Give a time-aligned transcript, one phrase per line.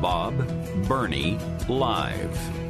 [0.00, 0.36] Bob
[0.86, 2.64] Burney Live.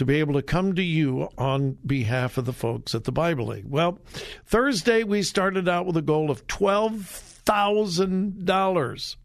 [0.00, 3.48] to be able to come to you on behalf of the folks at the Bible
[3.48, 3.66] League.
[3.68, 3.98] Well,
[4.46, 9.16] Thursday we started out with a goal of $12,000.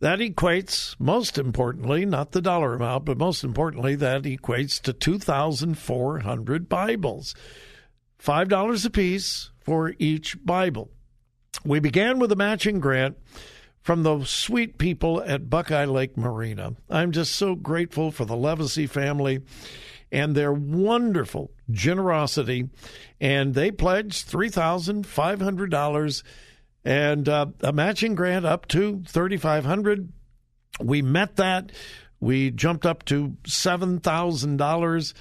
[0.00, 6.68] That equates, most importantly, not the dollar amount, but most importantly, that equates to 2,400
[6.70, 7.34] Bibles.
[8.18, 10.90] $5 a piece for each Bible.
[11.62, 13.18] We began with a matching grant
[13.82, 16.74] from the sweet people at Buckeye Lake Marina.
[16.90, 19.40] I'm just so grateful for the Levesey family
[20.10, 22.68] and their wonderful generosity.
[23.20, 26.22] And they pledged $3,500
[26.84, 30.12] and uh, a matching grant up to 3500
[30.80, 31.72] We met that.
[32.20, 35.14] We jumped up to $7,000.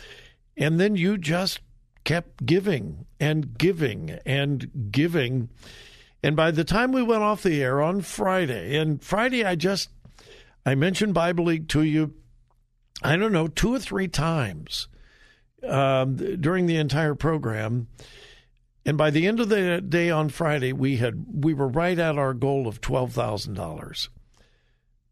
[0.56, 1.60] And then you just
[2.04, 5.50] kept giving and giving and giving.
[6.28, 9.90] And by the time we went off the air on Friday, and Friday I just
[10.66, 12.16] I mentioned Bible League to you,
[13.02, 14.90] I don't know, two or three times
[15.66, 17.88] um, during the entire program.
[18.86, 22.18] And by the end of the day on Friday, we had we were right at
[22.18, 24.10] our goal of twelve thousand dollars.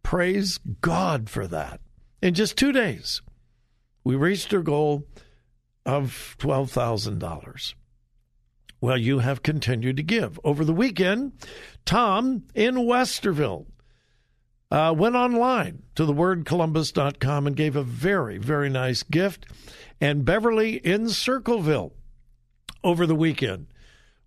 [0.03, 1.79] Praise God for that.
[2.21, 3.21] In just two days,
[4.03, 5.07] we reached our goal
[5.85, 7.73] of $12,000.
[8.85, 10.39] Well, you have continued to give.
[10.43, 11.31] Over the weekend,
[11.85, 13.65] Tom in Westerville
[14.69, 19.47] uh, went online to thewordcolumbus.com and gave a very, very nice gift.
[19.99, 21.93] And Beverly in Circleville
[22.83, 23.73] over the weekend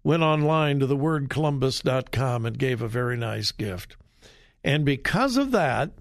[0.02, 3.96] went online to thewordcolumbus.com and gave a very nice gift.
[4.64, 5.92] And because of that,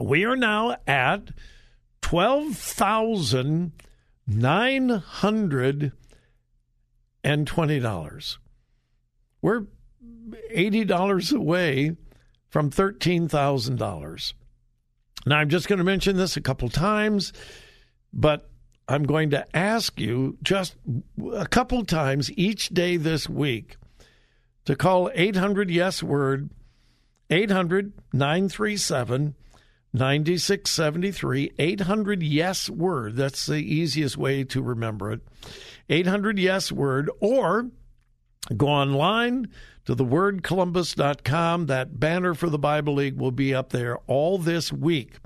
[0.00, 1.32] we are now at
[7.24, 8.38] $12,920.
[9.42, 9.66] We're
[10.54, 11.96] $80 away
[12.48, 14.32] from $13,000.
[15.26, 17.32] Now, I'm just going to mention this a couple times,
[18.12, 18.50] but
[18.88, 20.76] I'm going to ask you just
[21.34, 23.76] a couple times each day this week
[24.64, 26.50] to call 800 Yes Word,
[27.30, 29.34] 800 937
[29.92, 33.16] 9673, 800 Yes Word.
[33.16, 35.20] That's the easiest way to remember it.
[35.88, 37.70] 800 Yes Word, or
[38.56, 39.48] go online
[39.86, 41.66] to thewordcolumbus.com.
[41.66, 45.18] That banner for the Bible League will be up there all this week.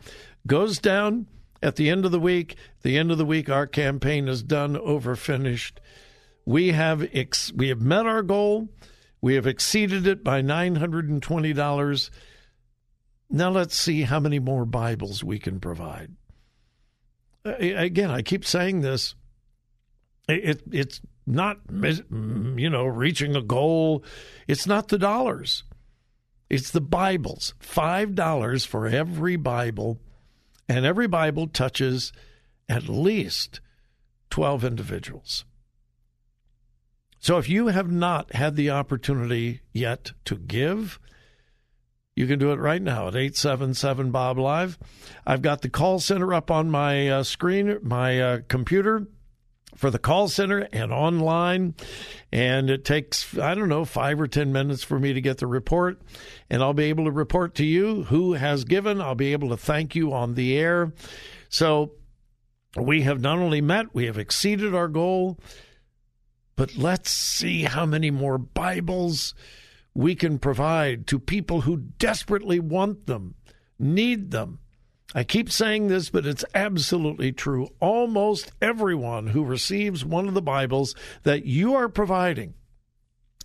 [0.47, 1.26] Goes down
[1.62, 2.56] at the end of the week.
[2.82, 5.81] The end of the week, our campaign is done, over, finished.
[6.44, 8.69] We have ex- we have met our goal.
[9.20, 12.11] We have exceeded it by nine hundred and twenty dollars.
[13.34, 16.12] Now let's see how many more Bibles we can provide.
[17.44, 19.14] Again, I keep saying this.
[20.29, 24.05] It, it's not mm, you know reaching a goal.
[24.46, 25.64] It's not the dollars.
[26.50, 27.55] It's the Bibles.
[27.58, 29.99] Five dollars for every Bible
[30.69, 32.12] and every Bible touches
[32.69, 33.61] at least
[34.31, 35.44] 12 individuals.
[37.19, 40.99] So if you have not had the opportunity yet to give,
[42.14, 44.79] you can do it right now at 877 Bob Live.
[45.26, 49.06] I've got the call center up on my uh, screen, my uh, computer
[49.76, 51.75] for the call center and online.
[52.31, 55.47] And it takes, I don't know, five or 10 minutes for me to get the
[55.47, 56.03] report.
[56.50, 59.00] And I'll be able to report to you who has given.
[59.00, 60.93] I'll be able to thank you on the air.
[61.49, 61.93] So
[62.76, 65.38] we have not only met, we have exceeded our goal.
[66.56, 69.35] But let's see how many more Bibles
[69.94, 73.34] we can provide to people who desperately want them,
[73.78, 74.58] need them,
[75.14, 77.68] I keep saying this, but it's absolutely true.
[77.80, 82.54] Almost everyone who receives one of the Bibles that you are providing,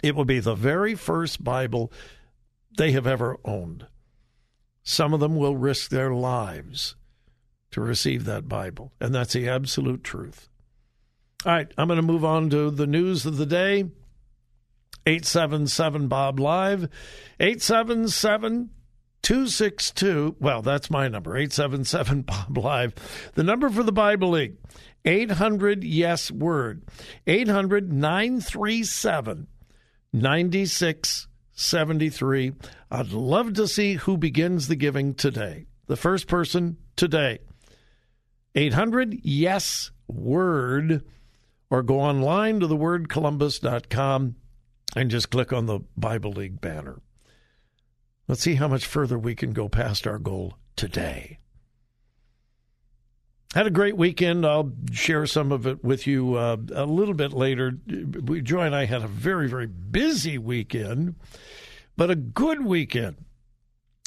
[0.01, 1.91] it will be the very first Bible
[2.77, 3.87] they have ever owned.
[4.83, 6.95] Some of them will risk their lives
[7.71, 10.47] to receive that Bible, and that's the absolute truth.
[11.45, 13.89] All right, I'm going to move on to the news of the day.
[15.07, 16.89] 877 Bob Live,
[17.39, 18.71] 877
[19.21, 22.93] 262, well, that's my number, 877 Bob Live.
[23.35, 24.57] The number for the Bible League,
[25.05, 26.83] 800 Yes Word,
[27.25, 29.47] 800 937
[30.11, 32.51] 9673.
[32.91, 35.67] I'd love to see who begins the giving today.
[35.85, 37.39] The first person today.
[38.55, 41.05] 800 Yes Word,
[41.69, 44.35] or go online to thewordcolumbus.com
[44.97, 46.99] and just click on the Bible League banner.
[48.27, 51.37] Let's see how much further we can go past our goal today.
[53.53, 54.45] Had a great weekend.
[54.45, 57.73] I'll share some of it with you uh, a little bit later.
[57.87, 61.15] We, Joy and I had a very, very busy weekend,
[61.95, 63.17] but a good weekend.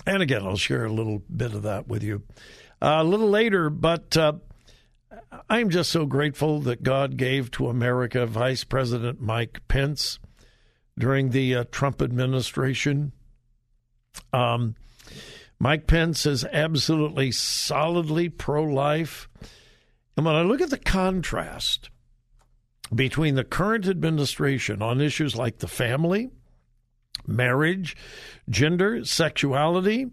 [0.07, 2.25] And again, I'll share a little bit of that with you
[2.83, 3.71] uh, a little later.
[3.71, 4.35] But uh,
[5.49, 10.19] I'm just so grateful that God gave to America Vice President Mike Pence
[11.01, 13.13] during the uh, Trump administration.
[14.33, 14.77] Um,
[15.59, 19.29] Mike Pence is absolutely solidly pro life.
[20.17, 21.91] And when I look at the contrast
[22.95, 26.31] between the current administration on issues like the family,
[27.27, 27.97] marriage,
[28.49, 30.07] gender, sexuality,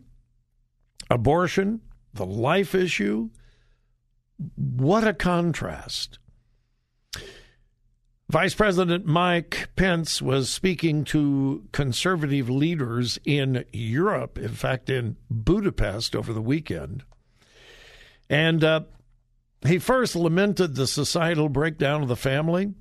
[1.09, 1.81] abortion,
[2.13, 3.29] the life issue,
[4.55, 6.19] what a contrast.
[8.29, 16.13] Vice President Mike Pence was speaking to conservative leaders in Europe, in fact, in Budapest
[16.13, 17.05] over the weekend.
[18.29, 18.81] And uh,
[19.65, 22.73] he first lamented the societal breakdown of the family,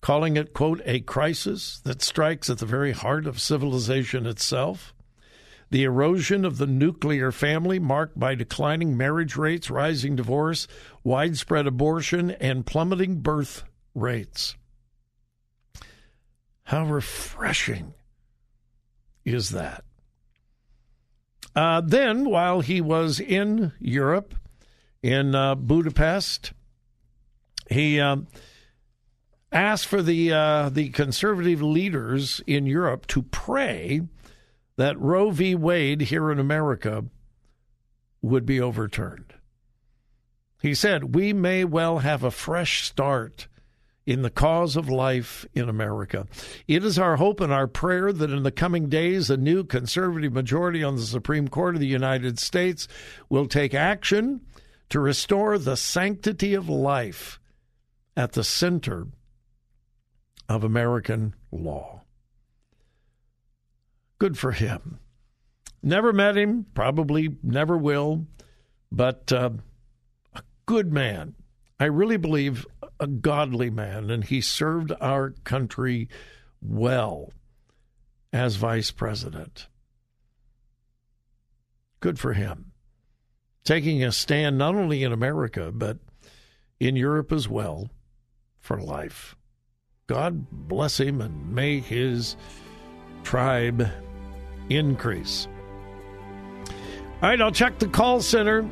[0.00, 4.94] calling it, quote, a crisis that strikes at the very heart of civilization itself.
[5.70, 10.68] The erosion of the nuclear family, marked by declining marriage rates, rising divorce,
[11.02, 14.54] widespread abortion, and plummeting birth rates.
[16.64, 17.94] How refreshing
[19.24, 19.84] is that?
[21.54, 24.34] Uh, then, while he was in Europe,
[25.02, 26.52] in uh, Budapest,
[27.70, 28.16] he uh,
[29.52, 34.02] asked for the uh, the conservative leaders in Europe to pray
[34.76, 35.54] that Roe v.
[35.54, 37.04] Wade here in America
[38.20, 39.34] would be overturned.
[40.60, 43.48] He said, We may well have a fresh start
[44.06, 46.26] in the cause of life in America.
[46.68, 50.32] It is our hope and our prayer that in the coming days, a new conservative
[50.32, 52.86] majority on the Supreme Court of the United States
[53.28, 54.42] will take action
[54.90, 57.40] to restore the sanctity of life
[58.16, 59.06] at the center
[60.48, 62.02] of American law.
[64.18, 64.98] Good for him.
[65.82, 68.26] Never met him, probably never will,
[68.92, 69.50] but uh,
[70.34, 71.34] a good man.
[71.80, 72.66] I really believe
[73.00, 76.08] a godly man, and he served our country
[76.60, 77.32] well
[78.32, 79.68] as vice president.
[82.00, 82.72] Good for him.
[83.64, 85.98] Taking a stand not only in America, but
[86.78, 87.88] in Europe as well
[88.60, 89.36] for life.
[90.06, 92.36] God bless him and may his
[93.22, 93.88] tribe
[94.68, 95.48] increase.
[97.22, 98.68] All right, I'll check the call center.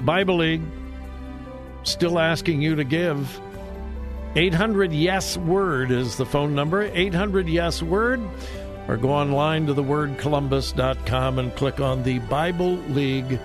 [0.00, 0.62] Bible League
[1.90, 3.40] still asking you to give.
[4.36, 6.82] 800 Yes Word is the phone number.
[6.82, 8.20] 800 Yes Word.
[8.86, 13.38] Or go online to thewordcolumbus.com and click on the Bible League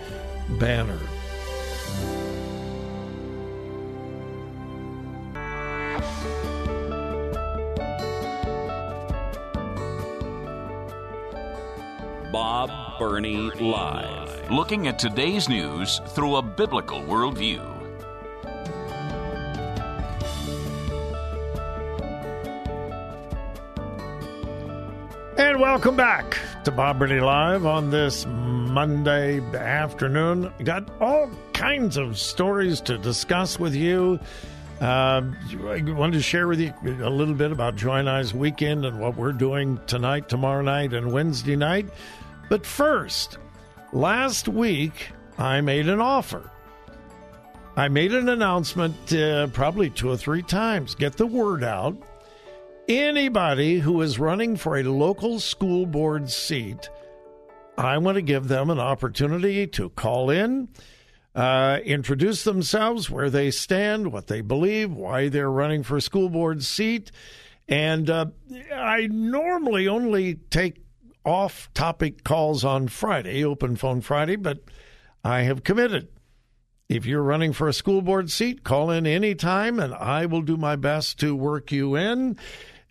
[0.60, 1.00] banner.
[12.32, 14.52] Bob Burney Live.
[14.52, 17.73] Looking at today's news through a biblical worldview.
[25.64, 30.52] Welcome back to Burney Live on this Monday afternoon.
[30.62, 34.20] Got all kinds of stories to discuss with you.
[34.82, 38.84] Uh, I wanted to share with you a little bit about Joy and I's weekend
[38.84, 41.88] and what we're doing tonight, tomorrow night, and Wednesday night.
[42.50, 43.38] But first,
[43.94, 46.52] last week I made an offer.
[47.78, 50.94] I made an announcement uh, probably two or three times.
[50.94, 51.96] Get the word out.
[52.90, 56.90] Anybody who is running for a local school board seat,
[57.78, 60.68] I want to give them an opportunity to call in,
[61.34, 66.28] uh, introduce themselves, where they stand, what they believe, why they're running for a school
[66.28, 67.10] board seat.
[67.70, 68.26] And uh,
[68.74, 70.84] I normally only take
[71.24, 74.60] off topic calls on Friday, open phone Friday, but
[75.24, 76.10] I have committed.
[76.90, 80.58] If you're running for a school board seat, call in anytime and I will do
[80.58, 82.38] my best to work you in.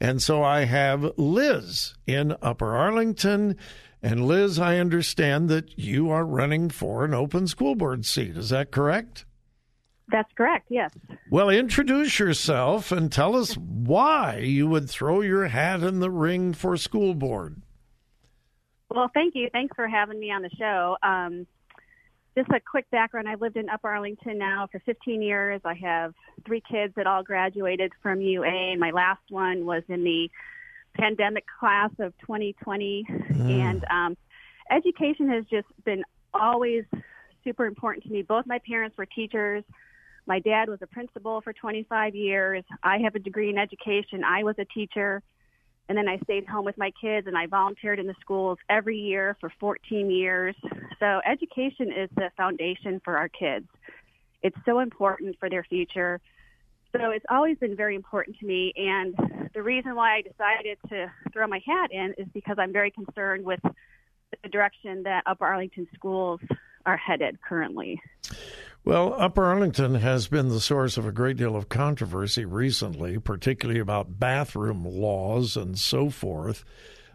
[0.03, 3.57] And so I have Liz in Upper Arlington.
[4.03, 8.37] And Liz, I understand that you are running for an open school board seat.
[8.37, 9.25] Is that correct?
[10.09, 10.91] That's correct, yes.
[11.31, 16.53] Well, introduce yourself and tell us why you would throw your hat in the ring
[16.53, 17.63] for school board.
[18.91, 19.51] Well, thank you.
[19.53, 20.97] Thanks for having me on the show.
[21.05, 21.47] Um,
[22.35, 25.61] just a quick background I've lived in Upper Arlington now for 15 years.
[25.65, 26.15] I have
[26.47, 30.31] three kids that all graduated from UA, and my last one was in the
[30.95, 33.07] pandemic class of 2020.
[33.09, 33.51] Mm.
[33.51, 34.17] And um,
[34.71, 36.85] education has just been always
[37.45, 38.23] super important to me.
[38.23, 39.65] Both my parents were teachers.
[40.27, 42.65] My dad was a principal for 25 years.
[42.83, 44.23] I have a degree in education.
[44.25, 45.23] I was a teacher.
[45.93, 48.97] And then I stayed home with my kids and I volunteered in the schools every
[48.97, 50.57] year for 14 years.
[50.99, 53.67] So education is the foundation for our kids.
[54.43, 56.19] It's so important for their future.
[56.93, 58.73] So it's always been very important to me.
[58.75, 62.91] And the reason why I decided to throw my hat in is because I'm very
[62.91, 66.41] concerned with the direction that Upper Arlington schools
[66.87, 68.01] are headed currently.
[68.85, 73.81] Well, Upper Arlington has been the source of a great deal of controversy recently, particularly
[73.81, 76.65] about bathroom laws and so forth.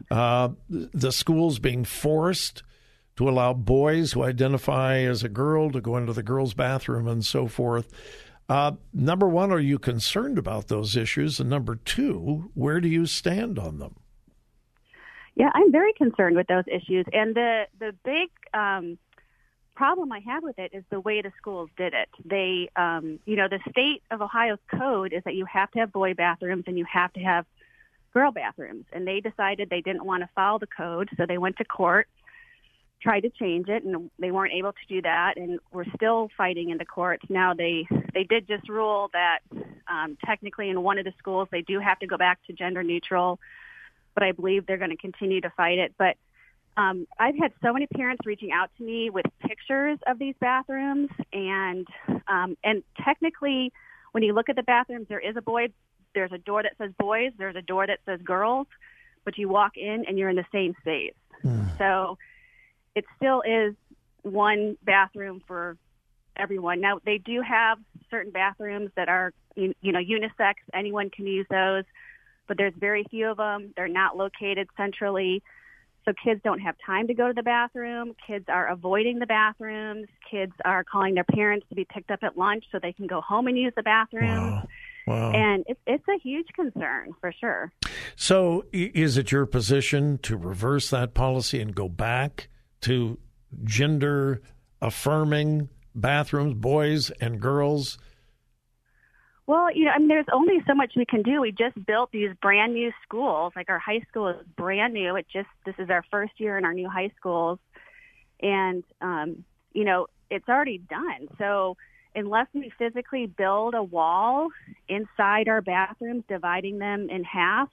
[0.10, 2.64] Uh, the schools being forced
[3.18, 7.26] to allow boys who identify as a girl to go into the girls' bathroom and
[7.26, 7.92] so forth.
[8.48, 11.40] Uh, number one, are you concerned about those issues?
[11.40, 13.96] And number two, where do you stand on them?
[15.36, 17.06] Yeah, I'm very concerned with those issues.
[17.12, 18.98] And the the big um,
[19.78, 22.10] problem I have with it is the way the schools did it.
[22.26, 25.94] They, um, you know, the state of Ohio's code is that you have to have
[25.94, 27.46] boy bathrooms and you have to have
[28.12, 28.86] girl bathrooms.
[28.92, 32.08] And they decided they didn't want to follow the code, so they went to court,
[33.04, 35.38] tried to change it, and they weren't able to do that.
[35.38, 37.54] And we're still fighting in the courts now.
[37.54, 39.40] They they did just rule that
[39.88, 42.82] um, technically in one of the schools they do have to go back to gender
[42.82, 43.40] neutral,
[44.16, 45.94] but I believe they're going to continue to fight it.
[46.00, 46.18] But
[46.78, 51.10] um, I've had so many parents reaching out to me with pictures of these bathrooms,
[51.34, 51.88] and
[52.28, 53.74] um, and technically,
[54.12, 55.70] when you look at the bathrooms, there is a boy
[56.14, 58.68] there's a door that says boys, there's a door that says girls,
[59.26, 61.14] but you walk in and you're in the same space.
[61.78, 62.18] So
[62.96, 63.76] it still is
[64.24, 65.78] one bathroom for
[66.36, 66.82] everyone.
[66.82, 67.80] Now they do have
[68.10, 70.56] certain bathrooms that are you, you know unisex.
[70.74, 71.84] Anyone can use those,
[72.48, 73.74] but there's very few of them.
[73.76, 75.42] They're not located centrally.
[76.08, 78.16] So kids don't have time to go to the bathroom.
[78.26, 80.08] Kids are avoiding the bathrooms.
[80.32, 83.20] Kids are calling their parents to be picked up at lunch so they can go
[83.20, 84.52] home and use the bathroom.
[84.52, 84.68] Wow.
[85.06, 85.32] Wow.
[85.32, 87.74] And it's it's a huge concern for sure.
[88.16, 92.50] So, is it your position to reverse that policy and go back
[92.82, 93.18] to
[93.64, 94.42] gender
[94.82, 97.98] affirming bathrooms, boys and girls?
[99.48, 101.40] Well, you know, I mean, there's only so much we can do.
[101.40, 103.54] We just built these brand new schools.
[103.56, 105.16] Like our high school is brand new.
[105.16, 107.58] It just this is our first year in our new high schools,
[108.42, 111.30] and um, you know, it's already done.
[111.38, 111.78] So
[112.14, 114.50] unless we physically build a wall
[114.90, 117.70] inside our bathrooms, dividing them in half,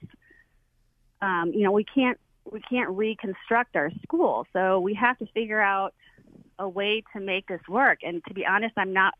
[1.20, 2.20] um, you know, we can't
[2.52, 4.46] we can't reconstruct our school.
[4.52, 5.92] So we have to figure out
[6.56, 7.98] a way to make this work.
[8.04, 9.14] And to be honest, I'm not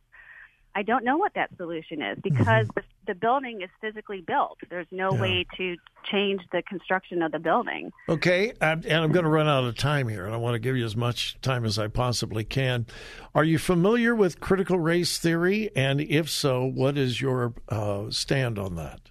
[0.76, 4.59] I don't know what that solution is because the, the building is physically built.
[4.71, 5.21] There's no Yeah.
[5.21, 5.76] way to
[6.11, 7.93] change the construction of the building.
[8.09, 10.59] Okay, um, and I'm going to run out of time here, and I want to
[10.59, 12.87] give you as much time as I possibly can.
[13.35, 15.71] Are you familiar with critical race theory?
[15.76, 19.11] And if so, what is your uh, stand on that?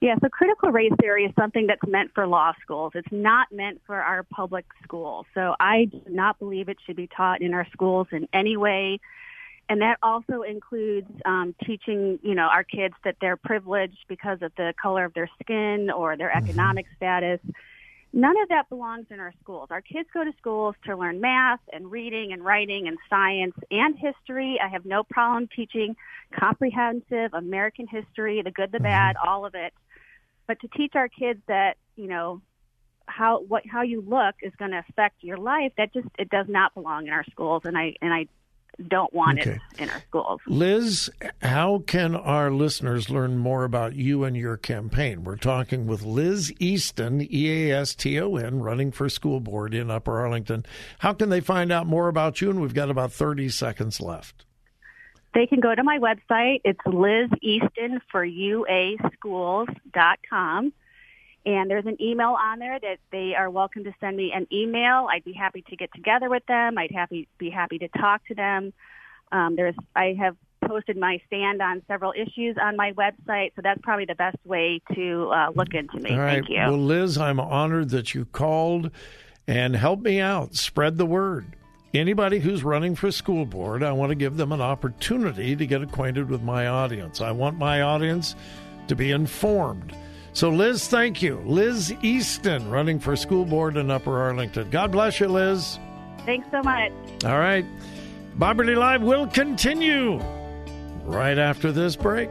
[0.00, 2.92] Yeah, so critical race theory is something that's meant for law schools.
[2.94, 5.26] It's not meant for our public schools.
[5.34, 9.00] So I do not believe it should be taught in our schools in any way.
[9.68, 14.52] And that also includes um, teaching, you know, our kids that they're privileged because of
[14.56, 17.40] the color of their skin or their economic status.
[18.14, 19.68] None of that belongs in our schools.
[19.70, 23.94] Our kids go to schools to learn math and reading and writing and science and
[23.98, 24.58] history.
[24.62, 25.94] I have no problem teaching
[26.32, 29.74] comprehensive American history, the good, the bad, all of it.
[30.46, 32.40] But to teach our kids that, you know,
[33.04, 36.46] how what how you look is going to affect your life, that just it does
[36.48, 38.26] not belong in our schools and I and I
[38.86, 39.58] don't want Okay.
[39.76, 40.40] it in our schools.
[40.46, 41.10] Liz,
[41.42, 45.24] how can our listeners learn more about you and your campaign?
[45.24, 49.74] We're talking with Liz Easton, E A S T O N, running for school board
[49.74, 50.64] in Upper Arlington.
[51.00, 52.50] How can they find out more about you?
[52.50, 54.44] And we've got about 30 seconds left.
[55.34, 56.60] They can go to my website.
[56.64, 60.72] It's Liz Easton for UAschools.com.
[61.48, 65.08] And there's an email on there that they are welcome to send me an email.
[65.10, 66.76] I'd be happy to get together with them.
[66.76, 68.74] I'd happy be happy to talk to them.
[69.32, 73.80] Um, there's I have posted my stand on several issues on my website, so that's
[73.82, 76.10] probably the best way to uh, look into me.
[76.10, 76.34] All right.
[76.34, 76.58] Thank you.
[76.58, 78.90] Well, Liz, I'm honored that you called
[79.46, 80.54] and help me out.
[80.54, 81.56] Spread the word.
[81.94, 85.80] Anybody who's running for school board, I want to give them an opportunity to get
[85.80, 87.22] acquainted with my audience.
[87.22, 88.34] I want my audience
[88.88, 89.96] to be informed.
[90.38, 91.42] So, Liz, thank you.
[91.46, 94.70] Liz Easton, running for school board in Upper Arlington.
[94.70, 95.80] God bless you, Liz.
[96.26, 96.92] Thanks so much.
[97.24, 97.66] All right.
[98.36, 100.20] Bob Burney Live will continue
[101.02, 102.30] right after this break.